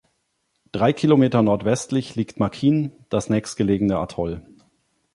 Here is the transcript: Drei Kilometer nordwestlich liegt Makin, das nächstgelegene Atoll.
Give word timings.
Drei 0.71 0.93
Kilometer 0.93 1.43
nordwestlich 1.43 2.15
liegt 2.15 2.39
Makin, 2.39 2.91
das 3.09 3.29
nächstgelegene 3.29 3.97
Atoll. 3.99 4.41